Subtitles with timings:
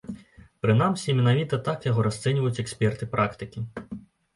[0.65, 3.69] Прынамсі, менавіта так яго расцэньваюць эксперты-практыкі.